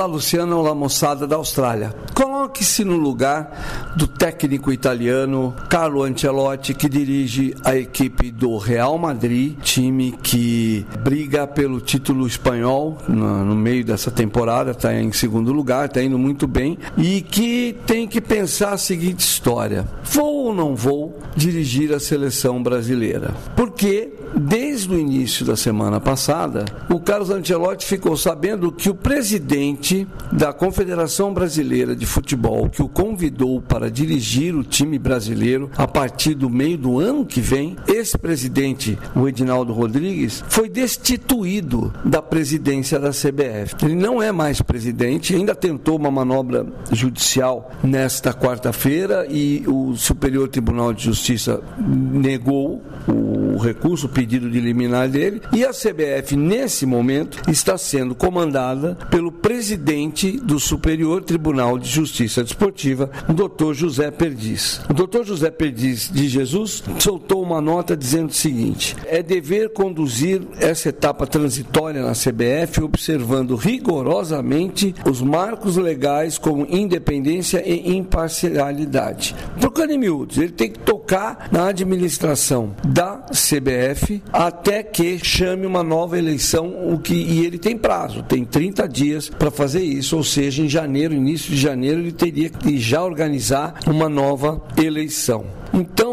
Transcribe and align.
Olá, 0.00 0.06
Luciano. 0.06 0.58
Olá, 0.58 0.74
moçada 0.74 1.26
da 1.26 1.36
Austrália. 1.36 1.94
Coloque-se 2.40 2.84
no 2.86 2.96
lugar 2.96 3.92
do 3.94 4.06
técnico 4.06 4.72
italiano 4.72 5.54
Carlo 5.68 6.04
Ancelotti, 6.04 6.72
que 6.72 6.88
dirige 6.88 7.54
a 7.62 7.76
equipe 7.76 8.30
do 8.30 8.56
Real 8.56 8.96
Madrid, 8.96 9.58
time 9.60 10.12
que 10.22 10.86
briga 11.00 11.46
pelo 11.46 11.82
título 11.82 12.26
espanhol 12.26 12.96
no, 13.06 13.54
meio 13.54 13.84
dessa 13.84 14.10
temporada, 14.10 14.70
está 14.70 14.94
em 14.94 15.12
segundo 15.12 15.52
lugar, 15.52 15.84
está 15.84 16.02
indo 16.02 16.18
muito 16.18 16.46
bem, 16.46 16.78
e 16.96 17.20
que 17.20 17.76
tem 17.84 18.08
que 18.08 18.22
pensar 18.22 18.72
a 18.72 18.78
seguinte 18.78 19.20
história: 19.20 19.86
vou 20.02 20.46
ou 20.46 20.54
não 20.54 20.74
vou 20.74 21.18
dirigir 21.36 21.92
a 21.92 22.00
seleção 22.00 22.62
brasileira? 22.62 23.34
Porque 23.54 24.14
desde 24.34 24.92
o 24.94 24.98
início 24.98 25.44
da 25.44 25.56
semana 25.56 26.00
passada, 26.00 26.64
o 26.88 27.00
Carlos 27.00 27.30
Ancelotti 27.30 27.84
ficou 27.84 28.16
sabendo 28.16 28.70
que 28.70 28.88
o 28.88 28.94
presidente 28.94 30.06
da 30.32 30.52
Confederação 30.52 31.32
Brasileira 31.34 31.96
de 31.96 32.06
Futebol, 32.06 32.29
que 32.70 32.82
o 32.82 32.88
convidou 32.88 33.60
para 33.60 33.90
dirigir 33.90 34.54
o 34.54 34.62
time 34.62 34.98
brasileiro 34.98 35.70
a 35.76 35.86
partir 35.86 36.34
do 36.34 36.48
meio 36.48 36.78
do 36.78 36.98
ano 36.98 37.24
que 37.24 37.40
vem, 37.40 37.76
esse 37.86 38.16
presidente, 38.16 38.98
o 39.14 39.28
Edinaldo 39.28 39.72
Rodrigues, 39.72 40.44
foi 40.48 40.68
destituído 40.68 41.92
da 42.04 42.22
presidência 42.22 42.98
da 42.98 43.10
CBF. 43.10 43.74
Ele 43.82 43.94
não 43.94 44.22
é 44.22 44.32
mais 44.32 44.60
presidente, 44.60 45.34
ainda 45.34 45.54
tentou 45.54 45.96
uma 45.96 46.10
manobra 46.10 46.66
judicial 46.92 47.70
nesta 47.82 48.32
quarta-feira 48.32 49.26
e 49.28 49.64
o 49.66 49.94
Superior 49.96 50.48
Tribunal 50.48 50.92
de 50.92 51.04
Justiça 51.04 51.60
negou 51.78 52.82
o 53.08 53.56
recurso, 53.58 54.08
pedido 54.08 54.48
de 54.50 54.60
liminar 54.60 55.08
dele, 55.08 55.40
e 55.52 55.64
a 55.64 55.70
CBF, 55.70 56.36
nesse 56.36 56.86
momento, 56.86 57.40
está 57.50 57.76
sendo 57.76 58.14
comandada 58.14 58.96
pelo 59.10 59.32
presidente 59.32 60.32
do 60.38 60.60
Superior 60.60 61.22
Tribunal 61.22 61.78
de 61.78 61.88
Justiça 61.88 62.19
Desportiva, 62.24 63.10
o 63.28 63.32
doutor 63.32 63.74
José 63.74 64.10
Perdiz. 64.10 64.80
O 64.88 64.94
doutor 64.94 65.24
José 65.24 65.50
Perdiz 65.50 66.10
de 66.12 66.28
Jesus 66.28 66.82
soltou 66.98 67.42
uma 67.42 67.60
nota 67.60 67.96
dizendo 67.96 68.30
o 68.30 68.34
seguinte: 68.34 68.96
é 69.06 69.22
dever 69.22 69.70
conduzir 69.70 70.42
essa 70.58 70.88
etapa 70.88 71.26
transitória 71.26 72.02
na 72.02 72.12
CBF 72.12 72.82
observando 72.82 73.56
rigorosamente 73.56 74.94
os 75.08 75.20
marcos 75.20 75.76
legais 75.76 76.38
como 76.38 76.66
independência 76.68 77.62
e 77.66 77.96
imparcialidade. 77.96 79.34
Trocando 79.60 79.92
em 79.92 79.98
miúdos, 79.98 80.38
ele 80.38 80.52
tem 80.52 80.70
que 80.70 80.78
tocar 80.78 81.48
na 81.50 81.68
administração 81.68 82.74
da 82.84 83.24
CBF 83.30 84.22
até 84.32 84.82
que 84.82 85.18
chame 85.24 85.66
uma 85.66 85.82
nova 85.82 86.18
eleição, 86.18 86.92
o 86.92 86.98
que 86.98 87.14
e 87.14 87.44
ele 87.44 87.58
tem 87.58 87.76
prazo, 87.76 88.22
tem 88.22 88.44
30 88.44 88.88
dias 88.88 89.28
para 89.28 89.50
fazer 89.50 89.82
isso, 89.82 90.16
ou 90.16 90.24
seja, 90.24 90.62
em 90.62 90.68
janeiro, 90.68 91.14
início 91.14 91.50
de 91.50 91.60
janeiro, 91.60 92.00
ele 92.00 92.09
teria 92.12 92.48
que 92.50 92.78
já 92.78 93.02
organizar 93.02 93.74
uma 93.86 94.08
nova 94.08 94.62
eleição. 94.76 95.44
Então, 95.72 96.09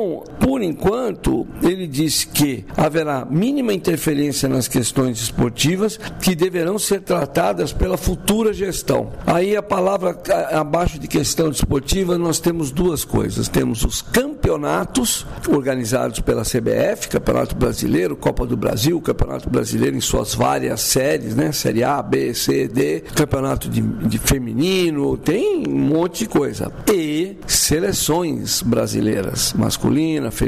por 0.57 0.63
enquanto, 0.63 1.47
ele 1.61 1.85
disse 1.85 2.25
que 2.25 2.65
haverá 2.75 3.23
mínima 3.29 3.71
interferência 3.75 4.49
nas 4.49 4.67
questões 4.67 5.21
esportivas 5.21 5.99
que 6.19 6.33
deverão 6.33 6.79
ser 6.79 7.01
tratadas 7.01 7.71
pela 7.71 7.95
futura 7.95 8.51
gestão. 8.51 9.11
Aí 9.27 9.55
a 9.55 9.61
palavra 9.61 10.17
abaixo 10.51 10.97
de 10.97 11.07
questão 11.07 11.51
esportiva, 11.51 12.17
nós 12.17 12.39
temos 12.39 12.71
duas 12.71 13.05
coisas. 13.05 13.47
Temos 13.47 13.85
os 13.85 14.01
campeonatos 14.01 15.27
organizados 15.47 16.21
pela 16.21 16.41
CBF, 16.41 17.07
Campeonato 17.07 17.55
Brasileiro, 17.55 18.15
Copa 18.15 18.43
do 18.43 18.57
Brasil, 18.57 18.99
Campeonato 18.99 19.51
Brasileiro 19.51 19.95
em 19.95 20.01
suas 20.01 20.33
várias 20.33 20.81
séries, 20.81 21.35
né? 21.35 21.51
Série 21.51 21.83
A, 21.83 22.01
B, 22.01 22.33
C, 22.33 22.67
D, 22.67 23.01
Campeonato 23.13 23.69
de, 23.69 23.79
de 23.79 24.17
feminino, 24.17 25.17
tem 25.17 25.67
um 25.67 25.77
monte 25.77 26.23
de 26.23 26.29
coisa. 26.29 26.71
E 26.91 27.37
seleções 27.45 28.63
brasileiras 28.63 29.53
masculina, 29.53 30.31
feminina, 30.31 30.46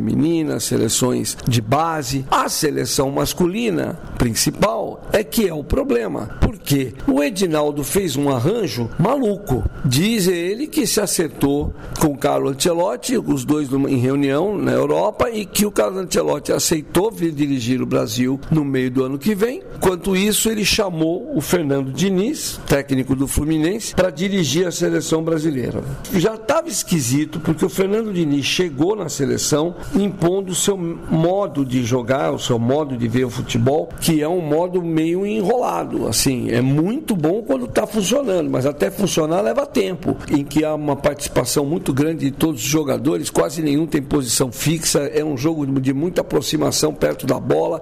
seleções 0.59 1.37
de 1.47 1.61
base. 1.61 2.25
A 2.29 2.49
seleção 2.49 3.11
masculina 3.11 3.99
principal 4.17 5.07
é 5.11 5.23
que 5.23 5.47
é 5.47 5.53
o 5.53 5.63
problema. 5.63 6.37
Porque 6.41 6.93
o 7.07 7.23
Edinaldo 7.23 7.83
fez 7.83 8.15
um 8.15 8.29
arranjo 8.29 8.89
maluco. 8.99 9.63
Diz 9.85 10.27
ele 10.27 10.67
que 10.67 10.85
se 10.85 11.01
acertou 11.01 11.73
com 11.99 12.07
o 12.07 12.17
Carlo 12.17 12.49
Ancelotti, 12.49 13.17
os 13.17 13.45
dois 13.45 13.69
em 13.71 13.97
reunião 13.97 14.57
na 14.57 14.71
Europa, 14.71 15.29
e 15.29 15.45
que 15.45 15.65
o 15.65 15.71
Carlo 15.71 15.99
Ancelotti 15.99 16.51
aceitou 16.51 17.11
vir 17.11 17.31
dirigir 17.31 17.81
o 17.81 17.85
Brasil 17.85 18.39
no 18.51 18.63
meio 18.63 18.91
do 18.91 19.03
ano 19.03 19.17
que 19.17 19.35
vem. 19.35 19.61
Enquanto 19.75 20.15
isso, 20.15 20.49
ele 20.49 20.65
chamou 20.65 21.31
o 21.35 21.41
Fernando 21.41 21.91
Diniz, 21.91 22.59
técnico 22.67 23.15
do 23.15 23.27
Fluminense, 23.27 23.95
para 23.95 24.09
dirigir 24.09 24.67
a 24.67 24.71
seleção 24.71 25.23
brasileira. 25.23 25.83
Já 26.13 26.35
estava 26.35 26.67
esquisito, 26.67 27.39
porque 27.39 27.65
o 27.65 27.69
Fernando 27.69 28.13
Diniz 28.13 28.45
chegou 28.45 28.95
na 28.95 29.09
seleção 29.09 29.75
impondo 29.95 30.51
o 30.51 30.55
seu 30.55 30.77
modo 30.77 31.65
de 31.65 31.83
jogar, 31.83 32.31
o 32.31 32.39
seu 32.39 32.59
modo 32.59 32.97
de 32.97 33.07
ver 33.07 33.25
o 33.25 33.29
futebol, 33.29 33.89
que 33.99 34.21
é 34.21 34.27
um 34.27 34.41
modo 34.41 34.81
meio 34.83 35.25
enrolado. 35.25 36.07
Assim, 36.07 36.49
é 36.49 36.61
muito 36.61 37.15
bom 37.15 37.41
quando 37.41 37.65
está 37.65 37.87
funcionando, 37.87 38.49
mas 38.49 38.65
até 38.65 38.91
funcionar 38.91 39.41
leva 39.41 39.65
tempo, 39.65 40.15
em 40.29 40.43
que 40.43 40.63
há 40.63 40.73
uma 40.73 40.95
participação 40.95 41.65
muito 41.65 41.93
grande 41.93 42.25
de 42.25 42.31
todos 42.31 42.61
os 42.61 42.67
jogadores, 42.67 43.29
quase 43.29 43.61
nenhum 43.61 43.85
tem 43.85 44.01
posição 44.01 44.51
fixa, 44.51 44.99
é 44.99 45.23
um 45.23 45.37
jogo 45.37 45.65
de 45.79 45.93
muita 45.93 46.21
aproximação 46.21 46.93
perto 46.93 47.25
da 47.25 47.39
bola, 47.39 47.81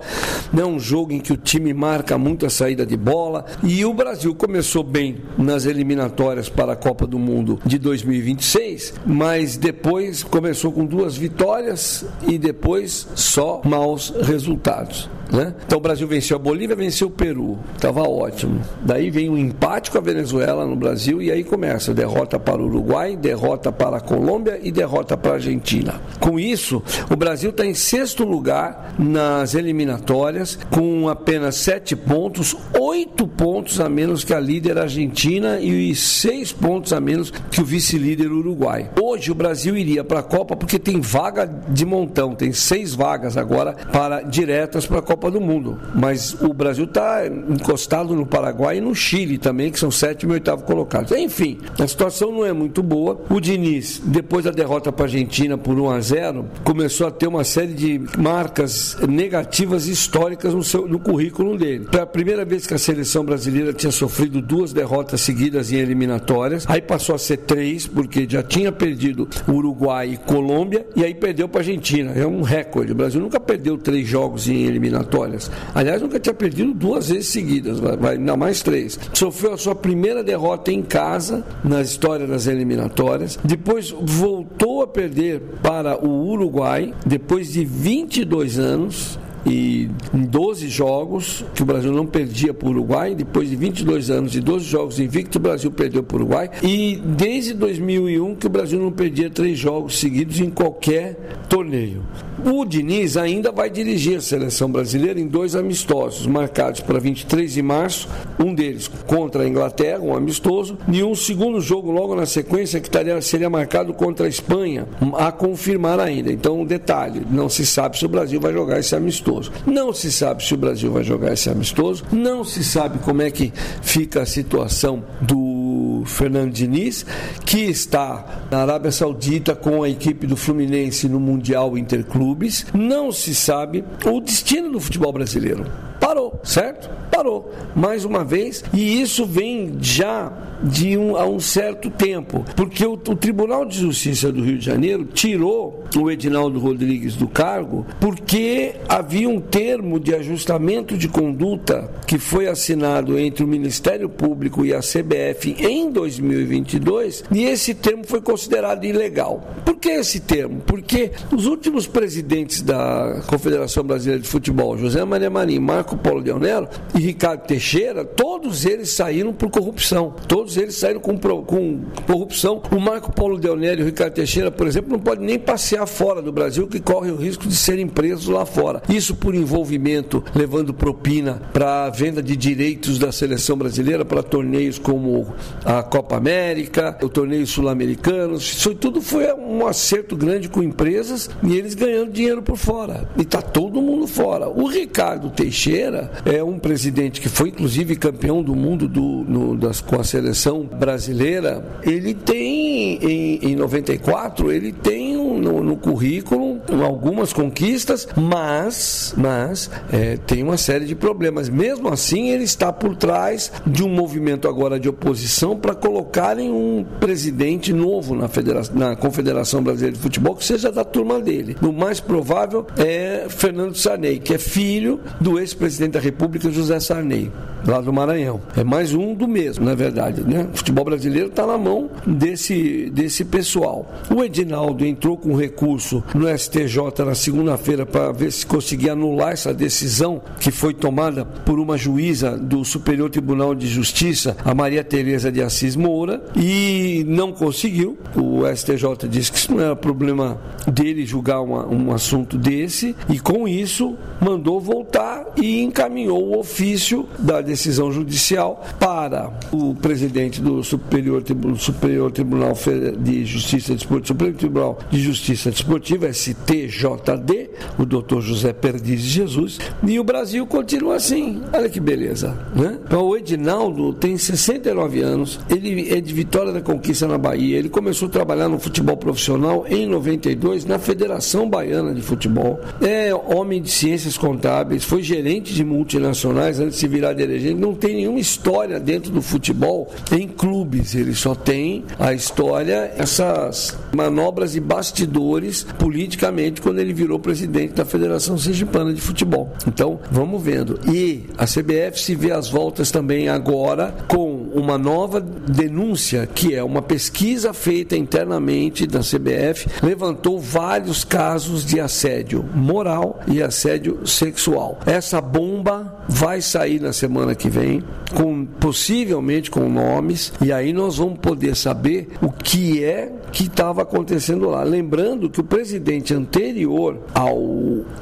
não 0.53 0.63
é 0.63 0.65
um 0.67 0.79
jogo 0.79 1.13
em 1.13 1.19
que 1.19 1.33
o 1.33 1.37
time 1.37 1.73
marca 1.73 2.17
muito 2.17 2.45
a 2.45 2.49
saída 2.49 2.85
de 2.85 2.97
bola. 2.97 3.45
E 3.63 3.83
o 3.85 3.93
Brasil 3.93 4.33
começou 4.35 4.83
bem 4.83 5.17
nas 5.37 5.65
eliminatórias 5.65 6.49
para 6.49 6.73
a 6.73 6.75
Copa 6.75 7.05
do 7.05 7.19
Mundo 7.19 7.59
de 7.65 7.77
2026, 7.77 8.93
mas 9.05 9.57
depois 9.57 10.23
começou 10.23 10.71
com 10.71 10.85
duas 10.85 11.15
vitórias 11.15 11.96
e 12.27 12.37
depois 12.37 13.07
só 13.15 13.61
maus 13.63 14.13
resultados. 14.21 15.09
Né? 15.31 15.53
Então 15.65 15.77
o 15.77 15.81
Brasil 15.81 16.07
venceu 16.07 16.37
a 16.37 16.39
Bolívia, 16.39 16.75
venceu 16.75 17.07
o 17.07 17.11
Peru, 17.11 17.59
estava 17.75 18.01
ótimo. 18.01 18.61
Daí 18.81 19.09
vem 19.09 19.29
um 19.29 19.37
empate 19.37 19.91
com 19.91 19.97
a 19.97 20.01
Venezuela 20.01 20.65
no 20.65 20.75
Brasil 20.75 21.21
e 21.21 21.31
aí 21.31 21.43
começa 21.43 21.93
derrota 21.93 22.39
para 22.39 22.61
o 22.61 22.65
Uruguai, 22.65 23.15
derrota 23.15 23.71
para 23.71 23.97
a 23.97 24.01
Colômbia 24.01 24.59
e 24.61 24.71
derrota 24.71 25.17
para 25.17 25.31
a 25.31 25.33
Argentina. 25.35 26.01
Com 26.19 26.39
isso, 26.39 26.81
o 27.09 27.15
Brasil 27.15 27.49
está 27.49 27.65
em 27.65 27.73
sexto 27.73 28.23
lugar 28.23 28.93
nas 28.97 29.53
eliminatórias, 29.53 30.57
com 30.69 31.09
apenas 31.09 31.55
sete 31.55 31.95
pontos, 31.95 32.55
oito 32.79 33.27
pontos 33.27 33.79
a 33.81 33.89
menos 33.89 34.23
que 34.23 34.33
a 34.33 34.39
líder 34.39 34.77
Argentina 34.77 35.59
e 35.59 35.93
seis 35.95 36.51
pontos 36.51 36.93
a 36.93 37.01
menos 37.01 37.31
que 37.31 37.61
o 37.61 37.65
vice-líder 37.65 38.31
Uruguai. 38.31 38.89
Hoje 39.01 39.31
o 39.31 39.35
Brasil 39.35 39.75
iria 39.75 40.03
para 40.03 40.19
a 40.19 40.23
Copa 40.23 40.55
porque 40.55 40.79
tem 40.79 41.01
vaga 41.01 41.45
de 41.45 41.85
montão, 41.85 42.33
tem 42.33 42.53
seis 42.53 42.93
vagas 42.93 43.35
agora 43.35 43.73
para 43.91 44.21
diretas 44.21 44.85
para 44.85 44.99
a 44.99 45.01
Copa 45.01 45.16
Copa 45.17 45.31
do 45.31 45.41
Mundo. 45.41 45.79
Mas 45.95 46.37
o 46.39 46.53
Brasil 46.53 46.85
está 46.85 47.25
encostado 47.25 48.15
no 48.15 48.25
Paraguai 48.25 48.77
e 48.77 48.81
no 48.81 48.93
Chile 48.93 49.39
também, 49.39 49.71
que 49.71 49.79
são 49.79 49.89
sétimo 49.89 50.31
e 50.31 50.35
oitavo 50.35 50.63
colocados. 50.63 51.11
Enfim, 51.11 51.57
a 51.79 51.87
situação 51.87 52.31
não 52.31 52.45
é 52.45 52.53
muito 52.53 52.83
boa. 52.83 53.19
O 53.29 53.39
Diniz, 53.39 53.99
depois 54.05 54.45
da 54.45 54.51
derrota 54.51 54.91
para 54.91 55.05
a 55.05 55.07
Argentina 55.07 55.57
por 55.57 55.79
1 55.79 55.89
a 55.89 55.99
0, 55.99 56.45
começou 56.63 57.07
a 57.07 57.11
ter 57.11 57.25
uma 57.25 57.43
série 57.43 57.73
de 57.73 57.99
marcas 58.17 58.95
negativas 59.09 59.87
históricas 59.87 60.53
no, 60.53 60.63
seu, 60.63 60.87
no 60.87 60.99
currículo 60.99 61.57
dele. 61.57 61.87
Foi 61.91 62.01
a 62.01 62.05
primeira 62.05 62.45
vez 62.45 62.67
que 62.67 62.75
a 62.75 62.77
seleção 62.77 63.25
brasileira 63.25 63.73
tinha 63.73 63.91
sofrido 63.91 64.39
duas 64.39 64.71
derrotas 64.71 65.21
seguidas 65.21 65.71
em 65.71 65.77
eliminatórias. 65.77 66.65
Aí 66.67 66.81
passou 66.81 67.15
a 67.15 67.17
ser 67.17 67.37
três, 67.37 67.87
porque 67.87 68.27
já 68.29 68.43
tinha 68.43 68.71
perdido 68.71 69.27
Uruguai 69.47 70.11
e 70.13 70.17
Colômbia, 70.17 70.85
e 70.95 71.03
aí 71.03 71.15
perdeu 71.15 71.49
para 71.49 71.61
a 71.61 71.63
Argentina. 71.63 72.11
É 72.11 72.27
um 72.27 72.43
recorde. 72.43 72.91
O 72.91 72.95
Brasil 72.95 73.19
nunca 73.19 73.39
perdeu 73.39 73.79
três 73.79 74.07
jogos 74.07 74.47
em 74.47 74.65
eliminatórias 74.65 75.06
eliminatórias. 75.07 75.49
Aliás, 75.73 76.01
nunca 76.01 76.19
tinha 76.19 76.33
perdido 76.33 76.73
duas 76.73 77.09
vezes 77.09 77.27
seguidas, 77.27 77.79
vai, 77.79 77.97
vai 77.97 78.15
ainda 78.15 78.35
mais 78.35 78.61
três. 78.61 78.99
Sofreu 79.13 79.53
a 79.53 79.57
sua 79.57 79.75
primeira 79.75 80.23
derrota 80.23 80.71
em 80.71 80.83
casa 80.83 81.45
na 81.63 81.81
história 81.81 82.27
das 82.27 82.47
eliminatórias. 82.47 83.39
Depois 83.43 83.91
voltou 83.91 84.81
a 84.81 84.87
perder 84.87 85.41
para 85.63 86.03
o 86.03 86.27
Uruguai, 86.29 86.93
depois 87.05 87.53
de 87.53 87.63
22 87.63 88.59
anos 88.59 89.17
e 89.45 89.89
em 90.13 90.25
12 90.25 90.67
jogos 90.67 91.45
que 91.53 91.63
o 91.63 91.65
Brasil 91.65 91.91
não 91.91 92.05
perdia 92.05 92.53
para 92.53 92.67
o 92.67 92.71
Uruguai, 92.71 93.15
depois 93.15 93.49
de 93.49 93.55
22 93.55 94.09
anos 94.09 94.35
e 94.35 94.41
12 94.41 94.65
jogos 94.65 94.99
invicto, 94.99 95.37
o 95.37 95.41
Brasil 95.41 95.71
perdeu 95.71 96.03
para 96.03 96.17
o 96.17 96.19
Uruguai 96.19 96.49
e 96.63 97.01
desde 97.03 97.53
2001 97.53 98.35
que 98.35 98.47
o 98.47 98.49
Brasil 98.49 98.79
não 98.79 98.91
perdia 98.91 99.29
três 99.29 99.57
jogos 99.57 99.99
seguidos 99.99 100.39
em 100.39 100.49
qualquer 100.49 101.45
torneio. 101.49 102.03
O 102.45 102.63
Diniz 102.65 103.17
ainda 103.17 103.51
vai 103.51 103.69
dirigir 103.69 104.17
a 104.17 104.21
seleção 104.21 104.69
brasileira 104.69 105.19
em 105.19 105.27
dois 105.27 105.55
amistosos, 105.55 106.27
marcados 106.27 106.81
para 106.81 106.99
23 106.99 107.51
de 107.51 107.61
março, 107.63 108.07
um 108.39 108.53
deles 108.53 108.87
contra 109.07 109.43
a 109.43 109.47
Inglaterra, 109.47 109.99
um 109.99 110.15
amistoso, 110.15 110.77
e 110.91 111.03
um 111.03 111.15
segundo 111.15 111.59
jogo 111.59 111.91
logo 111.91 112.15
na 112.15 112.27
sequência 112.27 112.79
que 112.79 112.89
taria, 112.89 113.19
seria 113.21 113.49
marcado 113.49 113.91
contra 113.93 114.27
a 114.27 114.29
Espanha, 114.29 114.87
a 115.17 115.31
confirmar 115.31 115.99
ainda. 115.99 116.31
Então, 116.31 116.61
um 116.61 116.65
detalhe, 116.65 117.23
não 117.29 117.49
se 117.49 117.65
sabe 117.65 117.97
se 117.97 118.05
o 118.05 118.09
Brasil 118.09 118.39
vai 118.39 118.53
jogar 118.53 118.79
esse 118.79 118.95
amistoso. 118.95 119.36
Amistoso. 119.37 119.51
Não 119.65 119.93
se 119.93 120.11
sabe 120.11 120.43
se 120.43 120.53
o 120.53 120.57
Brasil 120.57 120.91
vai 120.91 121.03
jogar 121.03 121.33
esse 121.33 121.49
amistoso, 121.49 122.03
não 122.11 122.43
se 122.43 122.63
sabe 122.63 122.99
como 122.99 123.21
é 123.21 123.31
que 123.31 123.53
fica 123.81 124.21
a 124.21 124.25
situação 124.25 125.03
do 125.21 126.03
Fernando 126.05 126.51
Diniz, 126.51 127.05
que 127.45 127.59
está 127.59 128.47
na 128.51 128.59
Arábia 128.59 128.91
Saudita 128.91 129.55
com 129.55 129.83
a 129.83 129.89
equipe 129.89 130.27
do 130.27 130.37
Fluminense 130.37 131.07
no 131.07 131.19
Mundial 131.19 131.77
Interclubes. 131.77 132.65
Não 132.73 133.11
se 133.11 133.33
sabe 133.33 133.83
o 134.05 134.19
destino 134.19 134.71
do 134.71 134.79
futebol 134.79 135.11
brasileiro. 135.11 135.65
Parou, 135.99 136.39
certo? 136.43 136.89
Parou. 137.17 137.51
Mais 137.75 138.05
uma 138.05 138.23
vez, 138.23 138.63
e 138.71 139.01
isso 139.01 139.25
vem 139.25 139.75
já 139.81 140.31
de 140.61 140.97
um, 140.97 141.15
há 141.15 141.25
um 141.25 141.39
certo 141.39 141.89
tempo, 141.89 142.45
porque 142.55 142.85
o, 142.85 142.93
o, 142.93 143.15
Tribunal 143.15 143.65
de 143.65 143.77
Justiça 143.77 144.31
do 144.31 144.43
Rio 144.43 144.57
de 144.57 144.65
Janeiro 144.65 145.05
tirou 145.05 145.83
o 145.95 146.11
Edinaldo 146.11 146.59
Rodrigues 146.59 147.15
do 147.15 147.27
cargo 147.27 147.85
porque 147.99 148.75
havia 148.87 149.29
um 149.29 149.39
termo 149.39 149.99
de 149.99 150.13
ajustamento 150.13 150.97
de 150.97 151.07
conduta 151.07 151.89
que 152.05 152.17
foi 152.17 152.47
assinado 152.47 153.17
entre 153.17 153.43
o 153.43 153.47
Ministério 153.47 154.09
Público 154.09 154.65
e 154.65 154.73
a 154.73 154.79
CBF 154.79 155.55
em 155.59 155.91
2022 155.91 157.23
e 157.31 157.45
esse 157.45 157.73
termo 157.73 158.05
foi 158.05 158.21
considerado 158.21 158.83
ilegal. 158.85 159.47
Por 159.65 159.77
que 159.77 159.89
esse 159.89 160.19
termo? 160.19 160.61
Porque 160.65 161.11
os 161.31 161.45
últimos 161.45 161.87
presidentes 161.87 162.61
da 162.61 163.21
Confederação 163.27 163.83
Brasileira 163.83 164.21
de 164.21 164.27
Futebol, 164.27 164.77
José 164.77 165.03
Maria 165.03 165.29
Marinho, 165.29 165.61
Marco 165.61 165.97
Paulo 165.97 166.21
Leonero 166.21 166.67
e 166.95 167.06
Ricardo 167.07 167.47
Teixeira, 167.47 168.03
todos 168.03 168.65
eles 168.65 168.89
saíram 168.89 169.31
por 169.31 169.49
corrupção. 169.49 170.13
Todos 170.27 170.57
eles 170.57 170.75
saíram 170.75 170.99
com, 170.99 171.17
com 171.17 171.79
corrupção. 172.05 172.61
O 172.69 172.81
Marco 172.81 173.13
Paulo 173.13 173.39
Deonério 173.39 173.79
e 173.79 173.83
o 173.83 173.85
Ricardo 173.85 174.13
Teixeira, 174.13 174.51
por 174.51 174.67
exemplo, 174.67 174.91
não 174.91 174.99
pode 174.99 175.23
nem 175.23 175.39
passear 175.39 175.87
fora 175.87 176.21
do 176.21 176.33
Brasil, 176.33 176.67
que 176.67 176.81
corre 176.81 177.09
o 177.09 177.15
risco 177.15 177.47
de 177.47 177.55
serem 177.55 177.87
presos 177.87 178.27
lá 178.27 178.45
fora. 178.45 178.81
Isso 178.89 179.15
por 179.15 179.33
envolvimento, 179.33 180.21
levando 180.35 180.73
propina 180.73 181.41
para 181.53 181.85
a 181.85 181.89
venda 181.89 182.21
de 182.21 182.35
direitos 182.35 182.99
da 182.99 183.09
seleção 183.09 183.57
brasileira 183.57 184.03
para 184.03 184.21
torneios 184.21 184.77
como 184.77 185.33
a 185.63 185.81
Copa 185.83 186.17
América, 186.17 186.97
o 187.01 187.07
torneio 187.07 187.47
sul-americano. 187.47 188.35
Isso 188.35 188.75
tudo 188.75 189.01
foi 189.01 189.31
um 189.33 189.65
acerto 189.65 190.13
grande 190.13 190.49
com 190.49 190.61
empresas 190.61 191.29
e 191.41 191.55
eles 191.55 191.73
ganhando 191.73 192.11
dinheiro 192.11 192.41
por 192.41 192.57
fora. 192.57 193.09
E 193.17 193.21
está 193.21 193.41
todo 193.41 193.81
mundo 193.81 194.07
fora. 194.07 194.49
O 194.49 194.67
Ricardo 194.67 195.29
Teixeira 195.29 196.11
é 196.25 196.43
um 196.43 196.59
presidente 196.59 196.96
que 197.21 197.29
foi, 197.29 197.49
inclusive, 197.49 197.95
campeão 197.95 198.41
do 198.41 198.55
mundo 198.55 198.87
do, 198.87 199.01
no, 199.01 199.57
das, 199.57 199.81
com 199.81 199.99
a 199.99 200.03
seleção 200.03 200.27
seleção 200.37 200.63
brasileira, 200.63 201.63
ele 201.83 202.13
tem, 202.13 202.97
em, 203.03 203.51
em 203.51 203.55
94, 203.55 204.51
ele 204.51 204.71
tem 204.71 205.17
um, 205.17 205.39
no, 205.39 205.63
no, 205.63 205.77
currículo 205.77 206.46
algumas 206.83 207.33
conquistas, 207.33 208.07
mas, 208.15 209.13
mas 209.17 209.69
é, 209.91 210.17
tem 210.17 210.43
uma 210.43 210.57
série 210.57 210.85
de 210.85 210.95
problemas. 210.95 211.49
Mesmo 211.49 211.89
assim, 211.89 212.29
ele 212.29 212.43
está 212.43 212.71
por 212.71 212.95
trás 212.95 213.51
de 213.65 213.83
um 213.83 213.89
movimento 213.89 214.47
agora 214.47 214.79
de 214.79 214.89
oposição 214.89 215.55
para 215.55 215.73
colocarem 215.75 216.51
um 216.51 216.85
presidente 216.99 217.73
novo 217.73 218.15
na, 218.15 218.27
Federação, 218.27 218.75
na 218.75 218.95
Confederação 218.95 219.61
Brasileira 219.61 219.95
de 219.95 220.01
Futebol 220.01 220.35
que 220.35 220.45
seja 220.45 220.71
da 220.71 220.83
turma 220.83 221.19
dele. 221.19 221.55
O 221.61 221.71
mais 221.71 221.99
provável 221.99 222.65
é 222.77 223.25
Fernando 223.29 223.75
Sarney, 223.75 224.19
que 224.19 224.33
é 224.33 224.37
filho 224.37 224.99
do 225.19 225.39
ex-presidente 225.39 225.93
da 225.93 225.99
República, 225.99 226.49
José 226.49 226.79
Sarney, 226.79 227.31
lá 227.65 227.81
do 227.81 227.91
Maranhão. 227.91 228.41
É 228.55 228.63
mais 228.63 228.93
um 228.93 229.13
do 229.13 229.27
mesmo, 229.27 229.65
na 229.65 229.75
verdade. 229.75 230.21
Né? 230.21 230.47
O 230.53 230.57
futebol 230.57 230.85
brasileiro 230.85 231.29
está 231.29 231.45
na 231.45 231.57
mão 231.57 231.89
desse, 232.05 232.89
desse 232.91 233.25
pessoal. 233.25 233.91
O 234.13 234.23
Edinaldo 234.23 234.85
entrou 234.85 235.17
com 235.17 235.35
recurso 235.35 236.03
no 236.13 236.27
STJ 236.57 237.05
na 237.05 237.13
segunda-feira 237.13 237.85
para 237.85 238.11
ver 238.11 238.31
se 238.31 238.45
conseguia 238.45 238.93
anular 238.93 239.33
essa 239.33 239.53
decisão 239.53 240.21
que 240.39 240.49
foi 240.49 240.73
tomada 240.73 241.23
por 241.23 241.59
uma 241.59 241.77
juíza 241.77 242.35
do 242.35 242.65
Superior 242.65 243.11
Tribunal 243.11 243.53
de 243.53 243.67
Justiça, 243.67 244.35
a 244.43 244.55
Maria 244.55 244.83
Tereza 244.83 245.31
de 245.31 245.41
Assis 245.41 245.75
Moura, 245.75 246.23
e 246.35 247.05
não 247.07 247.31
conseguiu. 247.31 247.97
O 248.15 248.41
STJ 248.55 249.07
disse 249.07 249.31
que 249.31 249.37
isso 249.37 249.53
não 249.53 249.61
era 249.61 249.75
problema 249.75 250.41
dele 250.67 251.05
julgar 251.05 251.41
uma, 251.41 251.67
um 251.67 251.93
assunto 251.93 252.37
desse, 252.37 252.95
e 253.07 253.19
com 253.19 253.47
isso 253.47 253.95
mandou 254.19 254.59
voltar 254.59 255.25
e 255.37 255.61
encaminhou 255.61 256.23
o 256.23 256.39
ofício 256.39 257.07
da 257.19 257.39
decisão 257.39 257.91
judicial 257.91 258.65
para 258.79 259.31
o 259.51 259.75
presidente 259.75 260.41
do 260.41 260.63
Superior, 260.63 261.23
Superior 261.57 262.11
Tribunal 262.11 262.53
de 262.99 263.25
Justiça 263.25 263.75
Desportiva, 263.75 264.07
Superior 264.07 264.37
Tribunal 264.37 264.79
de 264.89 264.99
Justiça 264.99 265.51
Desportiva, 265.51 266.07
STJD, 266.47 267.49
o 267.77 267.85
doutor 267.85 268.21
José 268.21 268.53
Perdiz 268.53 269.01
de 269.01 269.09
Jesus, 269.09 269.59
e 269.85 269.99
o 269.99 270.03
Brasil 270.03 270.47
continua 270.47 270.95
assim. 270.95 271.41
Olha 271.53 271.69
que 271.69 271.79
beleza. 271.79 272.37
Né? 272.55 272.77
Então, 272.85 273.03
o 273.03 273.17
Edinaldo 273.17 273.93
tem 273.93 274.17
69 274.17 275.01
anos, 275.01 275.39
ele 275.49 275.93
é 275.93 275.99
de 275.99 276.13
Vitória 276.13 276.53
da 276.53 276.61
Conquista 276.61 277.07
na 277.07 277.17
Bahia, 277.17 277.57
ele 277.57 277.69
começou 277.69 278.07
a 278.07 278.11
trabalhar 278.11 278.47
no 278.47 278.57
futebol 278.57 278.95
profissional 278.95 279.65
em 279.67 279.85
92 279.85 280.65
na 280.65 280.79
Federação 280.79 281.49
Baiana 281.49 281.93
de 281.93 282.01
Futebol, 282.01 282.59
é 282.81 283.13
homem 283.13 283.61
de 283.61 283.69
ciências 283.69 284.17
contábeis, 284.17 284.83
foi 284.83 285.03
gerente 285.03 285.53
de 285.53 285.63
multinacionais 285.63 286.59
antes 286.59 286.79
de 286.79 286.87
virar 286.87 287.13
dirigente, 287.13 287.59
não 287.59 287.75
tem 287.75 287.95
nenhuma 287.95 288.19
história 288.19 288.79
dentro 288.79 289.11
do 289.11 289.21
futebol 289.21 289.91
em 290.11 290.27
clubes. 290.27 290.95
Ele 290.95 291.13
só 291.13 291.35
tem 291.35 291.83
a 291.99 292.13
história, 292.13 292.93
essas 292.97 293.77
manobras 293.93 294.55
e 294.55 294.59
bastidores 294.59 295.65
politicamente 295.77 296.36
quando 296.61 296.79
ele 296.79 296.93
virou 296.93 297.19
presidente 297.19 297.73
da 297.73 297.85
Federação 297.85 298.37
Sergipana 298.37 298.93
de 298.93 299.01
Futebol. 299.01 299.53
Então, 299.67 299.99
vamos 300.11 300.41
vendo. 300.41 300.79
E 300.91 301.23
a 301.37 301.45
CBF 301.45 301.99
se 301.99 302.15
vê 302.15 302.31
às 302.31 302.49
voltas 302.49 302.91
também 302.91 303.29
agora 303.29 303.95
com 304.07 304.26
uma 304.59 304.77
nova 304.77 305.19
denúncia, 305.19 306.27
que 306.27 306.55
é 306.55 306.63
uma 306.63 306.81
pesquisa 306.81 307.53
feita 307.53 307.95
internamente 307.95 308.87
da 308.87 308.99
CBF, 308.99 309.67
levantou 309.83 310.39
vários 310.39 311.03
casos 311.03 311.65
de 311.65 311.79
assédio 311.79 312.43
moral 312.55 313.19
e 313.27 313.41
assédio 313.41 314.05
sexual. 314.05 314.79
Essa 314.85 315.19
bomba 315.19 316.03
vai 316.07 316.41
sair 316.41 316.81
na 316.81 316.93
semana 316.93 317.35
que 317.35 317.49
vem, 317.49 317.83
com 318.15 318.45
possivelmente 318.45 319.51
com 319.51 319.67
nome 319.67 319.97
nomes 319.97 320.33
e 320.41 320.51
aí 320.51 320.71
nós 320.71 320.97
vamos 320.97 321.19
poder 321.19 321.55
saber 321.55 322.09
o 322.21 322.31
que 322.31 322.83
é 322.83 323.11
que 323.31 323.43
estava 323.43 323.81
acontecendo 323.81 324.49
lá. 324.49 324.63
Lembrando 324.63 325.29
que 325.29 325.39
o 325.39 325.43
presidente 325.43 326.13
anterior 326.13 326.99
ao 327.13 327.37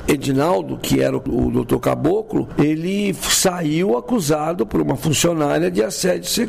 Edinaldo, 0.07 0.78
que 0.78 1.02
era 1.02 1.18
o 1.18 1.52
doutor 1.52 1.80
Caboclo, 1.80 2.48
ele 2.57 3.13
saiu 3.13 3.98
acusado 3.98 4.66
por 4.66 4.81
uma 4.81 4.95
funcionária 4.95 5.71
de 5.71 5.83
assédio 5.83 6.30
sexual, 6.30 6.44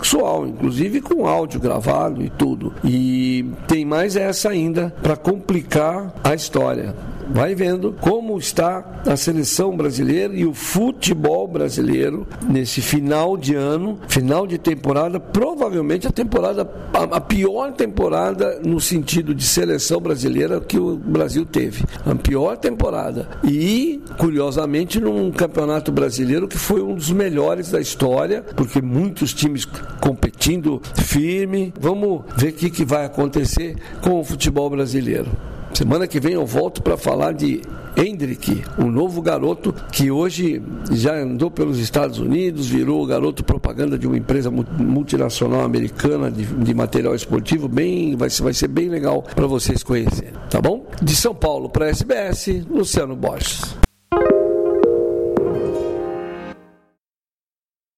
inclusive 0.46 1.00
com 1.00 1.26
áudio 1.26 1.60
gravado 1.60 2.22
e 2.22 2.30
tudo. 2.30 2.74
E 2.84 3.44
tem 3.66 3.84
mais 3.84 4.16
essa 4.16 4.50
ainda 4.50 4.94
para 5.02 5.16
complicar 5.16 6.14
a 6.22 6.34
história 6.34 6.94
vai 7.28 7.54
vendo 7.54 7.94
como 8.00 8.38
está 8.38 9.02
a 9.06 9.16
seleção 9.16 9.76
brasileira 9.76 10.34
e 10.34 10.44
o 10.44 10.54
futebol 10.54 11.46
brasileiro 11.46 12.26
nesse 12.48 12.80
final 12.80 13.36
de 13.36 13.54
ano, 13.54 13.98
final 14.08 14.46
de 14.46 14.58
temporada, 14.58 15.18
provavelmente 15.18 16.06
a 16.06 16.12
temporada, 16.12 16.68
a, 16.92 17.20
pior 17.20 17.72
temporada 17.72 18.60
no 18.64 18.80
sentido 18.80 19.34
de 19.34 19.44
seleção 19.44 20.00
brasileira 20.00 20.60
que 20.60 20.78
o 20.78 20.96
Brasil 20.96 21.44
teve. 21.44 21.84
A 22.04 22.14
pior 22.14 22.56
temporada. 22.56 23.28
E, 23.44 24.00
curiosamente, 24.18 25.00
num 25.00 25.30
campeonato 25.30 25.90
brasileiro 25.90 26.48
que 26.48 26.58
foi 26.58 26.80
um 26.82 26.94
dos 26.94 27.10
melhores 27.10 27.70
da 27.70 27.80
história, 27.80 28.44
porque 28.54 28.80
muitos 28.80 29.34
times 29.34 29.66
competindo 30.00 30.80
firme. 30.94 31.72
Vamos 31.80 32.22
ver 32.36 32.50
o 32.50 32.52
que, 32.52 32.70
que 32.70 32.84
vai 32.84 33.04
acontecer 33.04 33.76
com 34.00 34.20
o 34.20 34.24
futebol 34.24 34.68
brasileiro. 34.70 35.30
Semana 35.74 36.06
que 36.06 36.18
vem 36.18 36.32
eu 36.32 36.46
volto 36.46 36.82
para 36.82 36.96
falar 36.96 37.34
de 37.34 37.60
Hendrick, 37.96 38.62
um 38.78 38.90
novo 38.90 39.20
garoto 39.20 39.74
que 39.92 40.10
hoje 40.10 40.62
já 40.90 41.14
andou 41.14 41.50
pelos 41.50 41.78
Estados 41.78 42.18
Unidos, 42.18 42.66
virou 42.66 43.04
garoto 43.06 43.44
propaganda 43.44 43.98
de 43.98 44.06
uma 44.06 44.16
empresa 44.16 44.50
multinacional 44.50 45.62
americana 45.62 46.30
de, 46.30 46.44
de 46.44 46.74
material 46.74 47.14
esportivo. 47.14 47.68
Bem, 47.68 48.16
vai, 48.16 48.28
vai 48.28 48.54
ser 48.54 48.68
bem 48.68 48.88
legal 48.88 49.22
para 49.22 49.46
vocês 49.46 49.82
conhecerem, 49.82 50.32
tá 50.48 50.60
bom? 50.60 50.86
De 51.02 51.14
São 51.14 51.34
Paulo 51.34 51.68
para 51.68 51.88
SBS, 51.88 52.64
Luciano 52.70 53.14
Borges. 53.14 53.85